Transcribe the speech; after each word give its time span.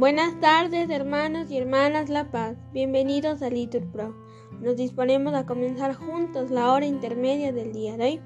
Buenas 0.00 0.40
tardes, 0.40 0.88
hermanos 0.88 1.50
y 1.50 1.58
hermanas 1.58 2.08
La 2.08 2.30
Paz. 2.30 2.56
Bienvenidos 2.72 3.42
a 3.42 3.50
Litur 3.50 3.84
Pro. 3.92 4.14
Nos 4.58 4.76
disponemos 4.76 5.34
a 5.34 5.44
comenzar 5.44 5.92
juntos 5.92 6.50
la 6.50 6.72
hora 6.72 6.86
intermedia 6.86 7.52
del 7.52 7.74
día 7.74 7.98
de 7.98 8.04
hoy. 8.04 8.20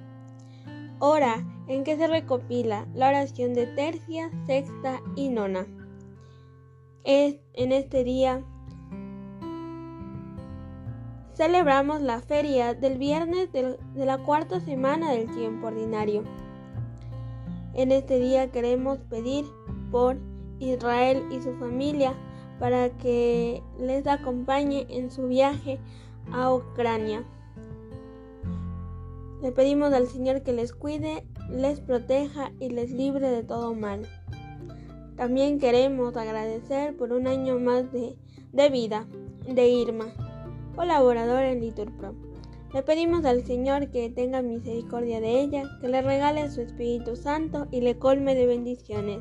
Hora 1.00 1.44
en 1.66 1.82
que 1.82 1.96
se 1.96 2.06
recopila 2.06 2.86
la 2.94 3.08
oración 3.08 3.54
de 3.54 3.66
tercia, 3.66 4.30
sexta 4.46 5.00
y 5.16 5.30
nona. 5.30 5.66
Es, 7.02 7.40
en 7.54 7.72
este 7.72 8.04
día 8.04 8.44
celebramos 11.32 12.02
la 12.02 12.20
feria 12.20 12.74
del 12.74 12.98
viernes 12.98 13.50
de 13.50 13.76
la 13.96 14.18
cuarta 14.18 14.60
semana 14.60 15.10
del 15.10 15.28
tiempo 15.34 15.66
ordinario. 15.66 16.22
En 17.74 17.90
este 17.90 18.20
día 18.20 18.52
queremos 18.52 19.00
pedir 19.00 19.44
por 19.90 20.20
Israel 20.72 21.22
y 21.30 21.40
su 21.40 21.54
familia 21.54 22.14
para 22.58 22.90
que 22.90 23.62
les 23.78 24.06
acompañe 24.06 24.86
en 24.88 25.10
su 25.10 25.28
viaje 25.28 25.78
a 26.32 26.52
Ucrania. 26.52 27.24
Le 29.42 29.52
pedimos 29.52 29.92
al 29.92 30.06
Señor 30.06 30.42
que 30.42 30.52
les 30.52 30.72
cuide, 30.72 31.26
les 31.50 31.80
proteja 31.80 32.52
y 32.60 32.70
les 32.70 32.90
libre 32.90 33.30
de 33.30 33.42
todo 33.42 33.74
mal. 33.74 34.08
También 35.16 35.58
queremos 35.58 36.16
agradecer 36.16 36.96
por 36.96 37.12
un 37.12 37.26
año 37.26 37.58
más 37.58 37.84
de, 37.92 38.16
vida 38.70 39.06
de 39.46 39.68
Irma, 39.68 40.06
colaboradora 40.74 41.52
en 41.52 41.60
LiturPro. 41.60 42.14
Le 42.72 42.82
pedimos 42.82 43.24
al 43.24 43.44
Señor 43.44 43.90
que 43.90 44.10
tenga 44.10 44.42
misericordia 44.42 45.20
de 45.20 45.40
ella, 45.42 45.62
que 45.80 45.88
le 45.88 46.02
regale 46.02 46.50
su 46.50 46.62
Espíritu 46.62 47.14
Santo 47.14 47.68
y 47.70 47.82
le 47.82 47.98
colme 47.98 48.34
de 48.34 48.46
bendiciones. 48.46 49.20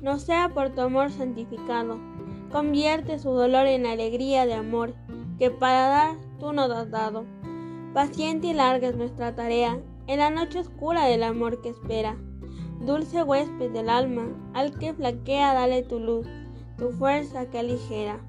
no 0.00 0.18
sea 0.18 0.50
por 0.50 0.70
tu 0.70 0.82
amor 0.82 1.10
santificado. 1.10 1.98
Convierte 2.50 3.18
su 3.18 3.30
dolor 3.30 3.66
en 3.66 3.86
alegría 3.86 4.46
de 4.46 4.54
amor, 4.54 4.94
que 5.38 5.50
para 5.50 5.88
dar 5.88 6.16
tú 6.38 6.52
nos 6.52 6.70
has 6.70 6.90
dado. 6.90 7.24
Paciente 7.94 8.48
y 8.48 8.52
larga 8.52 8.88
es 8.88 8.96
nuestra 8.96 9.34
tarea, 9.34 9.80
en 10.06 10.18
la 10.18 10.30
noche 10.30 10.60
oscura 10.60 11.06
del 11.06 11.22
amor 11.22 11.60
que 11.62 11.70
espera. 11.70 12.16
Dulce 12.80 13.22
huésped 13.22 13.70
del 13.70 13.88
alma, 13.88 14.28
al 14.54 14.78
que 14.78 14.92
flaquea 14.92 15.54
dale 15.54 15.82
tu 15.82 15.98
luz, 15.98 16.26
tu 16.76 16.90
fuerza 16.90 17.48
que 17.50 17.58
aligera. 17.58 18.20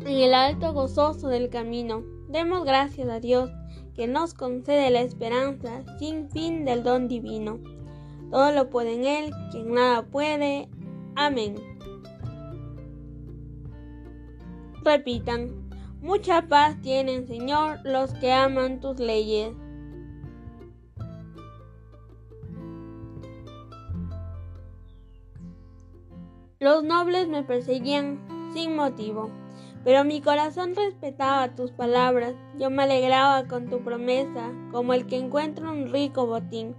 En 0.00 0.16
el 0.16 0.34
alto 0.34 0.72
gozoso 0.72 1.28
del 1.28 1.50
camino, 1.50 2.02
demos 2.28 2.64
gracias 2.64 3.08
a 3.08 3.20
Dios, 3.20 3.50
que 3.94 4.06
nos 4.06 4.34
concede 4.34 4.90
la 4.90 5.00
esperanza 5.00 5.82
sin 5.98 6.28
fin 6.30 6.64
del 6.64 6.82
don 6.82 7.06
divino. 7.06 7.60
Todo 8.30 8.52
lo 8.52 8.70
puede 8.70 8.94
en 8.94 9.04
Él, 9.04 9.32
quien 9.50 9.74
nada 9.74 10.02
puede. 10.02 10.68
Amén. 11.16 11.56
Repitan, 14.84 15.70
mucha 16.02 16.42
paz 16.48 16.80
tienen, 16.82 17.26
Señor, 17.26 17.78
los 17.84 18.12
que 18.14 18.32
aman 18.32 18.80
tus 18.80 18.98
leyes. 18.98 19.54
Los 26.64 26.82
nobles 26.82 27.28
me 27.28 27.42
perseguían 27.42 28.26
sin 28.54 28.74
motivo, 28.74 29.28
pero 29.84 30.02
mi 30.02 30.22
corazón 30.22 30.74
respetaba 30.74 31.54
tus 31.54 31.72
palabras. 31.72 32.34
Yo 32.58 32.70
me 32.70 32.84
alegraba 32.84 33.46
con 33.48 33.68
tu 33.68 33.84
promesa, 33.84 34.50
como 34.72 34.94
el 34.94 35.06
que 35.06 35.16
encuentra 35.16 35.70
un 35.70 35.92
rico 35.92 36.26
botín. 36.26 36.74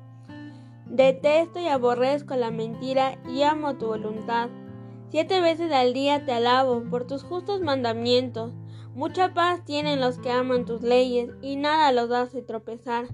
Detesto 0.89 1.59
y 1.59 1.67
aborrezco 1.67 2.35
la 2.35 2.51
mentira 2.51 3.17
y 3.27 3.41
amo 3.41 3.75
tu 3.75 3.87
voluntad. 3.87 4.49
Siete 5.09 5.41
veces 5.41 5.71
al 5.71 5.93
día 5.93 6.25
te 6.25 6.31
alabo 6.31 6.83
por 6.91 7.07
tus 7.07 7.23
justos 7.23 7.61
mandamientos. 7.61 8.53
Mucha 8.93 9.33
paz 9.33 9.65
tienen 9.65 9.99
los 9.99 10.19
que 10.19 10.29
aman 10.29 10.65
tus 10.65 10.83
leyes 10.83 11.31
y 11.41 11.55
nada 11.55 11.91
los 11.91 12.11
hace 12.11 12.43
tropezar. 12.43 13.07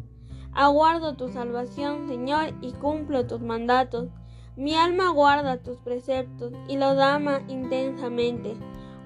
Aguardo 0.52 1.16
tu 1.16 1.30
salvación, 1.30 2.10
Señor, 2.10 2.54
y 2.62 2.74
cumplo 2.74 3.26
tus 3.26 3.40
mandatos. 3.40 4.10
Mi 4.58 4.76
alma 4.76 5.10
guarda 5.10 5.64
tus 5.64 5.78
preceptos 5.80 6.52
y 6.68 6.76
los 6.76 7.00
ama 7.00 7.42
intensamente. 7.48 8.54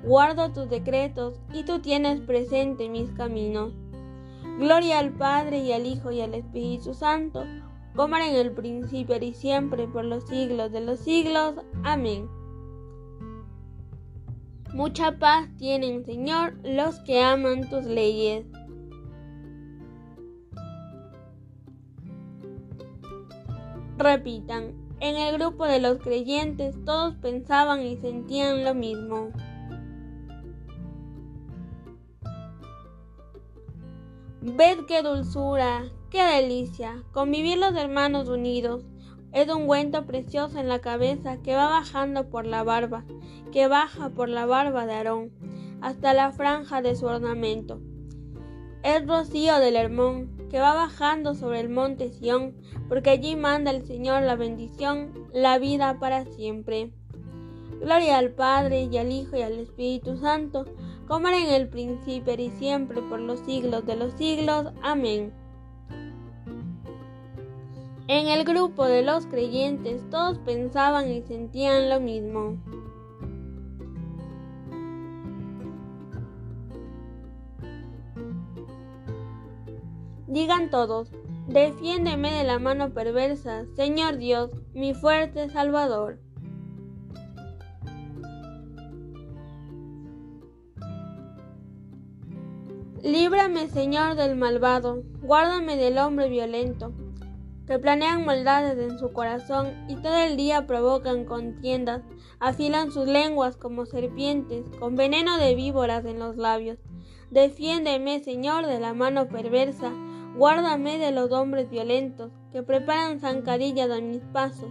Guardo 0.04 0.52
tus 0.52 0.70
decretos 0.70 1.40
y 1.54 1.66
tú 1.66 1.80
tienes 1.80 2.20
presente 2.20 2.90
mis 2.90 3.12
caminos. 3.12 3.74
Gloria 4.58 4.98
al 5.00 5.12
Padre 5.12 5.60
y 5.60 5.72
al 5.72 5.86
Hijo 5.86 6.12
y 6.12 6.22
al 6.22 6.34
Espíritu 6.34 6.96
Santo 6.96 7.44
como 7.96 8.18
en 8.18 8.36
el 8.36 8.52
principio 8.52 9.18
y 9.22 9.34
siempre 9.34 9.88
por 9.88 10.06
los 10.06 10.26
siglos 10.28 10.72
de 10.72 10.82
los 10.82 11.00
siglos. 11.00 11.56
Amén. 11.84 12.28
Mucha 14.74 15.18
paz 15.18 15.48
tienen, 15.58 16.04
Señor, 16.06 16.56
los 16.64 17.00
que 17.00 17.22
aman 17.22 17.70
tus 17.70 17.86
leyes. 17.86 18.46
Repitan, 23.98 24.74
en 25.00 25.16
el 25.16 25.38
grupo 25.38 25.66
de 25.66 25.80
los 25.80 26.00
creyentes 26.00 26.76
todos 26.84 27.16
pensaban 27.16 27.82
y 27.84 27.96
sentían 27.98 28.66
lo 28.66 28.74
mismo. 28.74 29.30
Ved 34.42 34.86
qué 34.88 35.02
dulzura, 35.02 35.86
¡Qué 36.16 36.24
delicia! 36.24 37.04
Convivir 37.12 37.58
los 37.58 37.76
hermanos 37.76 38.30
unidos. 38.30 38.86
Es 39.34 39.50
un 39.50 39.64
ungüento 39.64 40.06
precioso 40.06 40.58
en 40.60 40.70
la 40.70 40.80
cabeza 40.80 41.42
que 41.42 41.56
va 41.56 41.68
bajando 41.68 42.30
por 42.30 42.46
la 42.46 42.64
barba, 42.64 43.04
que 43.52 43.68
baja 43.68 44.12
por 44.12 44.30
la 44.30 44.46
barba 44.46 44.86
de 44.86 44.94
Aarón, 44.94 45.32
hasta 45.82 46.14
la 46.14 46.32
franja 46.32 46.82
de 46.82 46.96
su 46.96 47.06
ornamento. 47.06 47.82
Es 48.82 49.06
rocío 49.06 49.60
del 49.60 49.76
Hermón, 49.76 50.48
que 50.50 50.62
va 50.62 50.74
bajando 50.74 51.34
sobre 51.34 51.60
el 51.60 51.68
monte 51.68 52.10
Sión, 52.14 52.56
porque 52.88 53.10
allí 53.10 53.36
manda 53.36 53.72
el 53.72 53.86
Señor 53.86 54.24
la 54.24 54.38
bendición, 54.38 55.12
la 55.34 55.60
vida 55.60 56.00
para 56.00 56.24
siempre. 56.24 56.94
Gloria 57.82 58.20
al 58.20 58.32
Padre 58.32 58.88
y 58.90 58.98
al 58.98 59.12
Hijo 59.12 59.36
y 59.36 59.42
al 59.42 59.60
Espíritu 59.60 60.16
Santo, 60.16 60.64
como 61.10 61.28
era 61.28 61.40
en 61.40 61.50
el 61.50 61.68
principio 61.68 62.36
y 62.36 62.52
siempre 62.52 63.02
por 63.02 63.20
los 63.20 63.42
siglos 63.42 63.86
de 63.86 63.98
los 63.98 64.14
siglos. 64.14 64.68
Amén. 64.82 65.34
En 68.08 68.28
el 68.28 68.44
grupo 68.44 68.86
de 68.86 69.02
los 69.02 69.26
creyentes 69.26 70.08
todos 70.12 70.38
pensaban 70.40 71.10
y 71.10 71.24
sentían 71.24 71.90
lo 71.90 72.00
mismo. 72.00 72.58
Digan 80.28 80.70
todos, 80.70 81.10
defiéndeme 81.48 82.32
de 82.32 82.44
la 82.44 82.60
mano 82.60 82.94
perversa, 82.94 83.66
Señor 83.76 84.18
Dios, 84.18 84.52
mi 84.76 84.94
fuerte 84.94 85.50
Salvador. 85.50 86.20
Líbrame, 93.02 93.68
Señor, 93.68 94.16
del 94.16 94.36
malvado, 94.36 95.02
guárdame 95.24 95.76
del 95.76 95.98
hombre 95.98 96.30
violento 96.30 96.94
que 97.68 97.80
planean 97.80 98.26
maldades 98.26 98.78
en 98.78 99.00
su 99.00 99.12
corazón 99.12 99.74
y 99.88 99.96
todo 99.96 100.18
el 100.18 100.38
día 100.38 100.68
provocan 100.68 101.26
contiendas, 101.26 102.04
afilan 102.40 102.92
sus 102.92 103.08
lenguas 103.08 103.58
como 103.58 103.86
serpientes, 103.86 104.66
con 104.80 104.96
veneno 104.96 105.38
de 105.38 105.56
víboras 105.56 106.06
en 106.06 106.20
los 106.20 106.38
labios. 106.38 106.78
Defiéndeme, 107.32 108.24
Señor, 108.24 108.68
de 108.68 108.80
la 108.80 108.94
mano 108.94 109.28
perversa, 109.28 109.92
guárdame 110.36 110.98
de 111.00 111.12
los 111.12 111.32
hombres 111.32 111.70
violentos, 111.70 112.32
que 112.52 112.62
preparan 112.62 113.20
zancadillas 113.20 113.90
a 113.90 114.00
mis 114.00 114.22
pasos. 114.32 114.70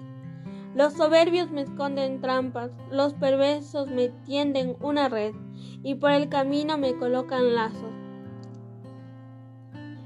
Los 0.74 0.94
soberbios 0.94 1.50
me 1.50 1.62
esconden 1.62 2.20
trampas, 2.20 2.70
los 2.90 3.14
perversos 3.14 3.88
me 3.88 4.08
tienden 4.24 4.76
una 4.80 5.08
red, 5.08 5.34
y 5.82 5.96
por 5.96 6.12
el 6.12 6.28
camino 6.28 6.78
me 6.78 6.96
colocan 6.96 7.54
lazos. 7.54 7.92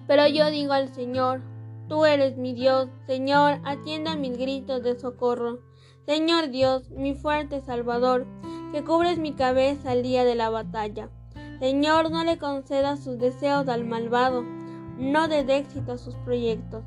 Pero 0.06 0.26
yo 0.26 0.50
digo 0.50 0.72
al 0.72 0.88
Señor, 0.94 1.42
Tú 1.88 2.04
eres 2.04 2.36
mi 2.36 2.52
Dios, 2.52 2.90
Señor, 3.06 3.60
atienda 3.64 4.14
mis 4.14 4.36
gritos 4.36 4.82
de 4.82 4.98
socorro. 4.98 5.60
Señor 6.04 6.50
Dios, 6.50 6.90
mi 6.90 7.14
fuerte 7.14 7.62
Salvador, 7.62 8.26
que 8.72 8.84
cubres 8.84 9.18
mi 9.18 9.32
cabeza 9.32 9.94
el 9.94 10.02
día 10.02 10.24
de 10.24 10.34
la 10.34 10.50
batalla. 10.50 11.08
Señor, 11.60 12.10
no 12.10 12.24
le 12.24 12.36
concedas 12.36 13.02
sus 13.02 13.18
deseos 13.18 13.68
al 13.68 13.86
malvado, 13.86 14.44
no 14.98 15.28
des 15.28 15.48
éxito 15.48 15.92
a 15.92 15.98
sus 15.98 16.14
proyectos. 16.16 16.84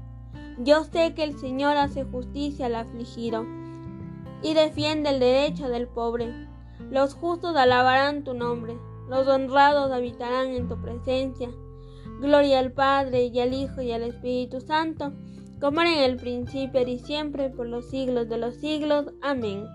Yo 0.60 0.84
sé 0.84 1.16
que 1.16 1.24
el 1.24 1.38
Señor 1.40 1.78
hace 1.78 2.04
justicia 2.04 2.68
al 2.68 2.76
afligido 2.76 3.44
y 4.44 4.54
defiende 4.54 5.10
el 5.10 5.20
derecho 5.20 5.68
del 5.68 5.88
pobre. 5.88 6.32
Los 6.92 7.16
justos 7.16 7.56
alabarán 7.56 8.24
tu 8.24 8.36
nombre, 8.36 8.78
los 9.10 9.28
honrados 9.28 9.92
habitarán 9.92 10.50
en 10.50 10.68
tu 10.68 10.80
presencia. 10.80 11.50
Gloria 12.22 12.60
al 12.60 12.72
Padre 12.72 13.26
y 13.26 13.40
al 13.40 13.52
Hijo 13.52 13.82
y 13.82 13.92
al 13.92 14.04
Espíritu 14.04 14.62
Santo, 14.62 15.12
como 15.60 15.82
era 15.82 15.92
en 15.92 16.12
el 16.12 16.18
principio 16.18 16.88
y 16.88 17.00
siempre, 17.00 17.50
por 17.50 17.66
los 17.66 17.90
siglos 17.90 18.30
de 18.30 18.38
los 18.38 18.54
siglos. 18.56 19.08
Amén. 19.24 19.66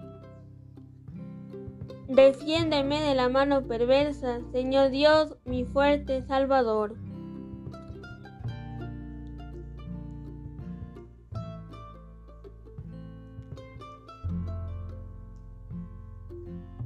Defiéndeme 2.08 3.02
de 3.02 3.16
la 3.16 3.28
mano 3.28 3.66
perversa, 3.66 4.38
Señor 4.52 4.90
Dios, 4.90 5.36
mi 5.44 5.64
fuerte 5.64 6.22
Salvador. 6.22 6.94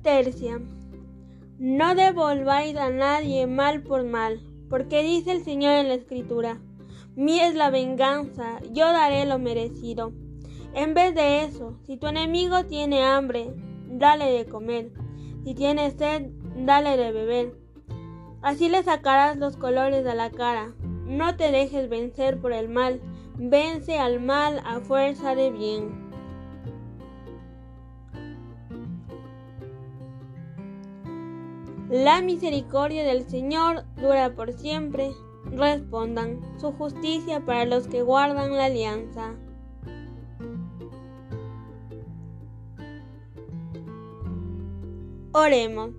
Tercia. 0.02 0.58
No 1.58 1.94
devolváis 1.94 2.74
a 2.76 2.88
nadie 2.88 3.46
mal 3.46 3.82
por 3.82 4.04
mal, 4.04 4.40
porque 4.70 5.02
dice 5.02 5.32
el 5.32 5.44
Señor 5.44 5.74
en 5.74 5.88
la 5.88 5.94
Escritura, 5.94 6.60
mía 7.16 7.48
es 7.48 7.56
la 7.56 7.68
venganza, 7.68 8.60
yo 8.72 8.86
daré 8.86 9.26
lo 9.26 9.38
merecido. 9.38 10.12
En 10.72 10.94
vez 10.94 11.14
de 11.14 11.42
eso, 11.42 11.76
si 11.84 11.96
tu 11.96 12.06
enemigo 12.06 12.64
tiene 12.64 13.02
hambre, 13.02 13.52
dale 13.88 14.30
de 14.30 14.46
comer, 14.46 14.92
si 15.44 15.54
tiene 15.54 15.90
sed, 15.90 16.30
dale 16.56 16.96
de 16.96 17.10
beber. 17.10 17.54
Así 18.40 18.68
le 18.68 18.82
sacarás 18.82 19.36
los 19.36 19.56
colores 19.56 20.04
de 20.04 20.14
la 20.14 20.30
cara. 20.30 20.72
No 21.04 21.36
te 21.36 21.50
dejes 21.50 21.90
vencer 21.90 22.40
por 22.40 22.52
el 22.52 22.68
mal, 22.68 23.00
vence 23.36 23.98
al 23.98 24.20
mal 24.20 24.62
a 24.64 24.80
fuerza 24.80 25.34
de 25.34 25.50
bien. 25.50 25.99
La 31.90 32.22
misericordia 32.22 33.02
del 33.02 33.28
Señor 33.28 33.82
dura 33.96 34.36
por 34.36 34.52
siempre. 34.52 35.10
Respondan 35.46 36.40
su 36.60 36.70
justicia 36.70 37.44
para 37.44 37.64
los 37.64 37.88
que 37.88 38.02
guardan 38.02 38.52
la 38.52 38.66
alianza. 38.66 39.34
Oremos. 45.32 45.90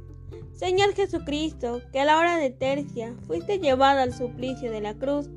Señor 0.54 0.94
Jesucristo, 0.94 1.82
que 1.92 2.00
a 2.00 2.06
la 2.06 2.20
hora 2.20 2.38
de 2.38 2.52
tercia 2.52 3.14
fuiste 3.28 3.60
llevado 3.60 4.00
al 4.00 4.14
suplicio 4.14 4.72
de 4.72 4.80
la 4.80 4.94
cruz 4.94 5.30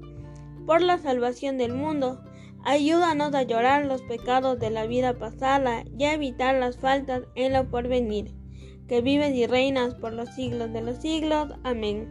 por 0.67 0.83
la 0.83 0.99
salvación 0.99 1.59
del 1.59 1.75
mundo, 1.75 2.23
ayúdanos 2.65 3.35
a 3.35 3.43
llorar 3.43 3.87
los 3.87 4.03
pecados 4.03 4.61
de 4.61 4.71
la 4.71 4.87
vida 4.87 5.19
pasada 5.19 5.83
y 5.99 6.05
a 6.05 6.15
evitar 6.15 6.55
las 6.55 6.77
faltas 6.79 7.23
en 7.35 7.55
lo 7.55 7.69
porvenir 7.69 8.44
que 8.89 9.01
vives 9.01 9.35
y 9.35 9.47
reinas 9.47 9.95
por 9.95 10.13
los 10.13 10.29
siglos 10.31 10.73
de 10.73 10.83
los 10.83 10.99
siglos. 10.99 11.53
Amén. 11.63 12.09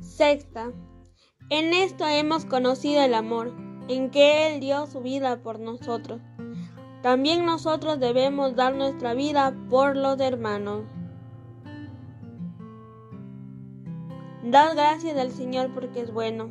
Sexta. 0.00 0.72
En 1.50 1.74
esto 1.74 2.06
hemos 2.06 2.46
conocido 2.46 3.02
el 3.02 3.14
amor, 3.14 3.52
en 3.88 4.10
que 4.10 4.46
Él 4.46 4.60
dio 4.60 4.86
su 4.86 5.00
vida 5.00 5.42
por 5.42 5.60
nosotros. 5.60 6.20
También 7.02 7.44
nosotros 7.44 8.00
debemos 8.00 8.56
dar 8.56 8.74
nuestra 8.74 9.12
vida 9.12 9.54
por 9.68 9.96
los 9.96 10.18
hermanos. 10.20 10.84
Dad 14.42 14.74
gracias 14.74 15.18
al 15.18 15.30
Señor 15.30 15.74
porque 15.74 16.00
es 16.00 16.12
bueno. 16.12 16.50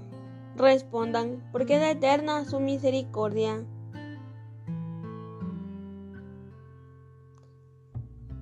Respondan, 0.56 1.44
porque 1.52 1.78
es 1.78 1.96
eterna 1.96 2.46
su 2.46 2.60
misericordia. 2.60 3.66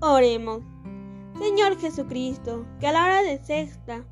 Oremos. 0.03 0.63
Señor 1.38 1.77
Jesucristo, 1.80 2.65
que 2.80 2.88
a 2.88 2.92
la 2.92 3.03
hora 3.03 3.21
de 3.21 3.38
sexta 3.38 4.03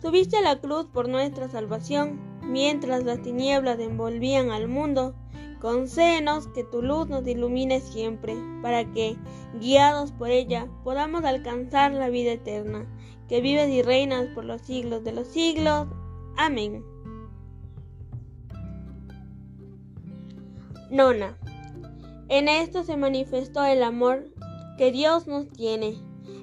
subiste 0.00 0.36
a 0.36 0.40
la 0.42 0.60
cruz 0.60 0.86
por 0.86 1.08
nuestra 1.08 1.48
salvación, 1.48 2.18
mientras 2.42 3.04
las 3.04 3.22
tinieblas 3.22 3.78
envolvían 3.78 4.50
al 4.50 4.66
mundo, 4.66 5.14
concédenos 5.60 6.48
que 6.48 6.64
tu 6.64 6.82
luz 6.82 7.08
nos 7.08 7.24
ilumine 7.24 7.80
siempre, 7.80 8.34
para 8.62 8.84
que, 8.92 9.16
guiados 9.60 10.10
por 10.10 10.28
ella, 10.30 10.66
podamos 10.82 11.24
alcanzar 11.24 11.92
la 11.92 12.08
vida 12.08 12.32
eterna, 12.32 12.84
que 13.28 13.40
vives 13.40 13.70
y 13.70 13.82
reinas 13.82 14.26
por 14.34 14.44
los 14.44 14.62
siglos 14.62 15.04
de 15.04 15.12
los 15.12 15.28
siglos. 15.28 15.86
Amén. 16.36 16.84
Nona. 20.90 21.38
En 22.28 22.48
esto 22.48 22.82
se 22.82 22.96
manifestó 22.96 23.64
el 23.64 23.84
amor 23.84 24.32
que 24.82 24.90
Dios 24.90 25.28
nos 25.28 25.48
tiene, 25.48 25.96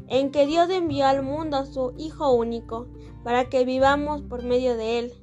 en 0.08 0.32
que 0.32 0.46
Dios 0.46 0.70
envió 0.70 1.06
al 1.06 1.24
mundo 1.24 1.58
a 1.58 1.66
su 1.66 1.94
Hijo 1.98 2.32
único, 2.32 2.88
para 3.22 3.50
que 3.50 3.66
vivamos 3.66 4.22
por 4.22 4.44
medio 4.44 4.78
de 4.78 4.98
Él. 4.98 5.14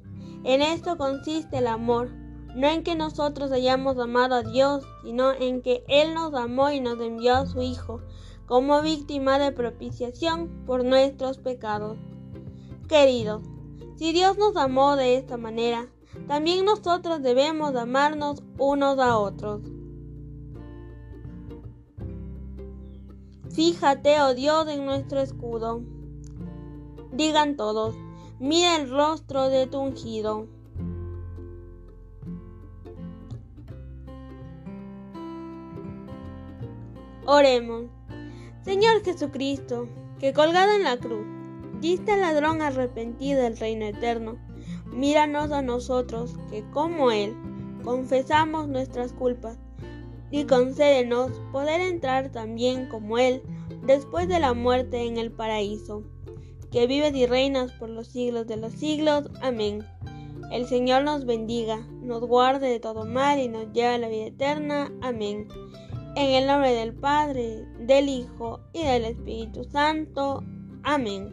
En 0.43 0.61
esto 0.61 0.99
consiste 0.99 1.57
el 1.57 1.65
amor, 1.65 2.11
no 2.53 2.67
en 2.67 2.83
que 2.83 2.93
nosotros 2.93 3.51
hayamos 3.51 3.97
amado 3.97 4.35
a 4.35 4.43
Dios, 4.43 4.83
sino 5.03 5.31
en 5.33 5.63
que 5.63 5.83
Él 5.87 6.13
nos 6.13 6.35
amó 6.35 6.69
y 6.69 6.79
nos 6.79 7.01
envió 7.01 7.37
a 7.37 7.47
su 7.47 7.63
Hijo 7.63 8.01
como 8.45 8.83
víctima 8.83 9.39
de 9.39 9.51
propiciación 9.51 10.63
por 10.67 10.85
nuestros 10.85 11.39
pecados. 11.39 11.97
Queridos, 12.87 13.41
si 13.95 14.13
Dios 14.13 14.37
nos 14.37 14.55
amó 14.57 14.95
de 14.95 15.15
esta 15.15 15.37
manera, 15.37 15.87
también 16.27 16.65
nosotros 16.65 17.23
debemos 17.23 17.73
amarnos 17.73 18.43
unos 18.59 18.99
a 18.99 19.17
otros. 19.17 19.63
Fíjate, 23.57 24.21
oh 24.21 24.35
Dios, 24.35 24.67
en 24.67 24.85
nuestro 24.85 25.19
escudo. 25.19 25.81
Digan 27.11 27.57
todos, 27.57 27.95
mira 28.37 28.75
el 28.75 28.87
rostro 28.87 29.49
de 29.49 29.65
tu 29.65 29.79
ungido. 29.79 30.47
Oremos. 37.25 37.85
Señor 38.61 39.03
Jesucristo, 39.03 39.89
que 40.19 40.33
colgado 40.33 40.73
en 40.73 40.83
la 40.83 40.97
cruz, 40.97 41.25
diste 41.81 42.11
al 42.11 42.21
ladrón 42.21 42.61
arrepentido 42.61 43.41
del 43.41 43.57
reino 43.57 43.87
eterno, 43.87 44.37
míranos 44.85 45.51
a 45.51 45.63
nosotros, 45.63 46.35
que 46.51 46.63
como 46.69 47.09
Él, 47.09 47.35
confesamos 47.83 48.67
nuestras 48.67 49.13
culpas 49.13 49.57
y 50.31 50.45
concédenos 50.45 51.31
poder 51.51 51.81
entrar 51.81 52.31
también 52.31 52.87
como 52.87 53.17
Él 53.17 53.41
después 53.83 54.27
de 54.27 54.39
la 54.39 54.53
muerte 54.53 55.05
en 55.05 55.17
el 55.17 55.31
paraíso, 55.31 56.03
que 56.71 56.87
vives 56.87 57.15
y 57.15 57.25
reinas 57.25 57.71
por 57.73 57.89
los 57.89 58.07
siglos 58.07 58.47
de 58.47 58.57
los 58.57 58.73
siglos. 58.73 59.29
Amén. 59.41 59.85
El 60.51 60.65
Señor 60.67 61.03
nos 61.03 61.25
bendiga, 61.25 61.85
nos 62.01 62.21
guarde 62.21 62.69
de 62.69 62.79
todo 62.79 63.05
mal 63.05 63.39
y 63.39 63.47
nos 63.47 63.71
lleve 63.73 63.95
a 63.95 63.97
la 63.97 64.07
vida 64.07 64.27
eterna. 64.27 64.91
Amén. 65.01 65.47
En 66.15 66.31
el 66.31 66.47
nombre 66.47 66.73
del 66.73 66.93
Padre, 66.93 67.65
del 67.79 68.09
Hijo 68.09 68.61
y 68.73 68.83
del 68.83 69.05
Espíritu 69.05 69.63
Santo. 69.65 70.43
Amén. 70.83 71.31